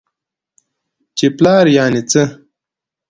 چې 1.17 1.25
پلار 1.37 1.65
يعنې 1.77 2.01
څه؟؟! 2.11 2.23